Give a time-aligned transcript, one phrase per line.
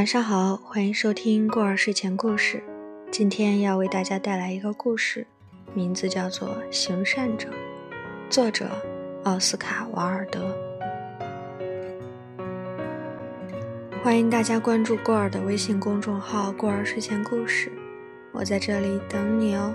[0.00, 2.64] 晚上好，欢迎收听过儿睡前故事。
[3.12, 5.26] 今天要为大家带来一个故事，
[5.74, 7.48] 名字叫做《行善者》，
[8.30, 8.66] 作者
[9.24, 10.56] 奥斯卡·瓦尔德。
[14.02, 17.70] 欢迎大家关注过儿的微信公众号“过儿睡前故事”，
[18.32, 19.74] 我在这里等你哦。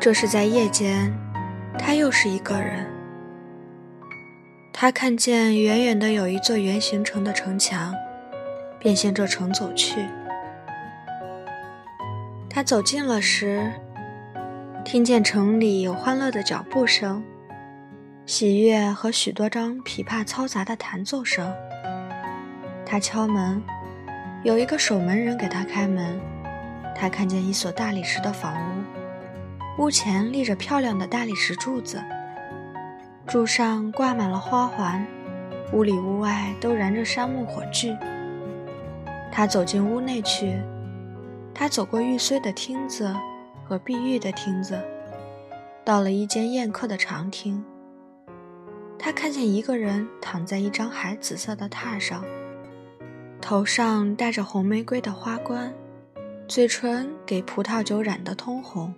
[0.00, 1.16] 这是在夜间，
[1.78, 2.92] 他又是一个人。
[4.84, 7.94] 他看见远远的有一座圆形城的城墙，
[8.78, 10.06] 便向这城走去。
[12.50, 13.72] 他走近了时，
[14.84, 17.24] 听见城里有欢乐的脚步声、
[18.26, 21.50] 喜悦和许多张琵琶嘈杂的弹奏声。
[22.84, 23.62] 他敲门，
[24.42, 26.20] 有一个守门人给他开门。
[26.94, 29.82] 他看见一所大理石的房屋。
[29.84, 31.98] 屋前立着漂亮的大理石柱子，
[33.26, 35.04] 柱上挂满了花环，
[35.72, 37.96] 屋里屋外都燃着杉木火炬。
[39.32, 40.60] 他走进屋内去，
[41.54, 43.14] 他走过玉碎的厅子
[43.64, 44.78] 和碧玉的厅子，
[45.84, 47.64] 到了一间宴客的长厅。
[48.98, 52.22] 他看见一个人躺在一张海紫色的榻上，
[53.40, 55.72] 头上戴着红玫瑰的花冠，
[56.46, 58.94] 嘴唇给葡萄酒染得通红。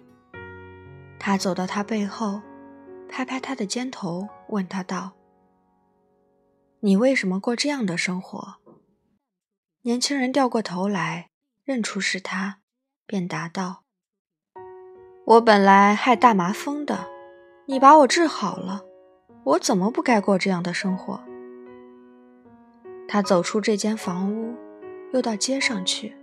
[1.19, 2.41] 他走到他背后，
[3.09, 5.13] 拍拍他的肩头，问他道
[6.81, 8.57] ：“你为什么过这样的生活？”
[9.83, 11.31] 年轻人掉过头来，
[11.65, 12.59] 认出是他，
[13.07, 13.85] 便答道
[15.25, 17.09] ：“我本来害大麻风的，
[17.67, 18.85] 你把我治好了，
[19.45, 21.21] 我怎么不该过这样的生活？”
[23.09, 24.55] 他走出这间房屋，
[25.13, 26.17] 又到街上去。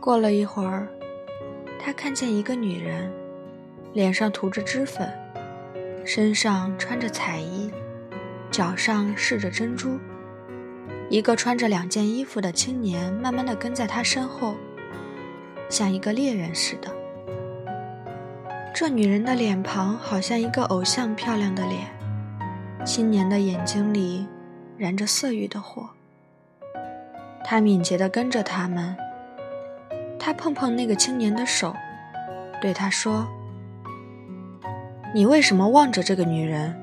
[0.00, 0.88] 过了一会儿，
[1.78, 3.12] 他看见一个女人。
[3.92, 5.10] 脸上涂着脂粉，
[6.06, 7.68] 身上穿着彩衣，
[8.48, 9.98] 脚上饰着珍珠。
[11.10, 14.54] 一个穿着两件衣服的青年慢慢地跟在他身后，
[15.68, 16.94] 像一个猎人似的。
[18.72, 21.88] 这女人的脸庞好像一个偶像漂亮的脸，
[22.84, 24.28] 青年的眼睛里
[24.78, 25.90] 燃着色欲的火。
[27.44, 28.96] 他敏捷地跟着他们，
[30.20, 31.74] 他碰碰那个青年的手，
[32.62, 33.26] 对他说。
[35.14, 36.74] 你为什么望着这个女人，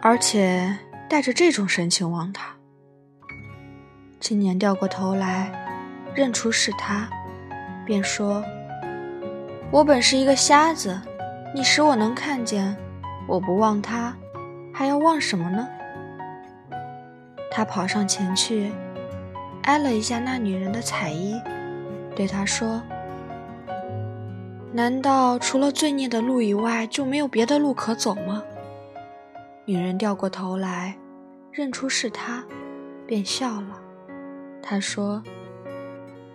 [0.00, 0.76] 而且
[1.08, 2.54] 带着这种神情望她？
[4.20, 5.50] 青年掉过头来，
[6.14, 7.08] 认出是她，
[7.84, 8.44] 便说
[9.72, 11.00] ：“我本是一个瞎子，
[11.54, 12.76] 你使我能看见，
[13.26, 14.14] 我不望她，
[14.72, 15.66] 还要望什么呢？”
[17.50, 18.70] 他跑上前去，
[19.64, 21.40] 挨了一下那女人的彩衣，
[22.14, 22.80] 对她说。
[24.72, 28.44] 难道除了罪孽的路以外，就没有别的路可走吗？
[29.64, 30.96] 女人掉过头来，
[31.50, 32.44] 认出是他，
[33.04, 33.82] 便笑了。
[34.62, 35.22] 她说：“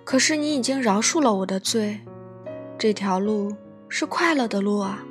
[0.04, 2.02] 可是你已经饶恕了我的罪，
[2.78, 3.56] 这条路
[3.88, 5.06] 是快乐的路啊。”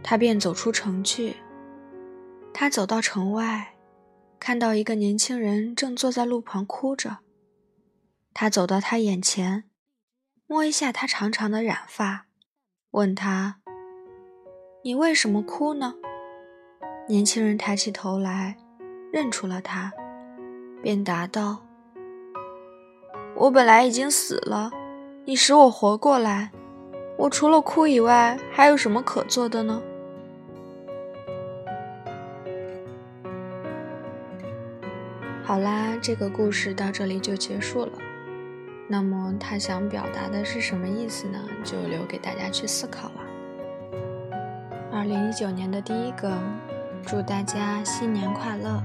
[0.00, 1.36] 他便走出城去。
[2.52, 3.74] 他走到城外，
[4.38, 7.18] 看到一个年轻人正坐在路旁哭着。
[8.32, 9.64] 他走到他眼前。
[10.46, 12.26] 摸一下他长长的染发，
[12.90, 13.56] 问他
[14.84, 15.94] ：“你为什么哭呢？”
[17.08, 18.58] 年轻人抬起头来，
[19.10, 19.90] 认出了他，
[20.82, 21.64] 便答道
[23.36, 24.70] ：“我本来已经死了，
[25.24, 26.52] 你使我活过来，
[27.16, 29.82] 我除了哭以外，还有什么可做的呢？”
[35.42, 37.92] 好啦，这个故事到这里就结束了。
[38.86, 41.38] 那么他想表达的是什么意思呢？
[41.64, 43.20] 就留给大家去思考了。
[44.92, 46.38] 二零一九年的第一个，
[47.02, 48.82] 祝大家新年快乐！